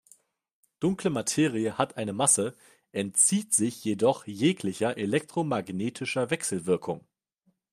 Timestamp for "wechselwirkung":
6.31-7.05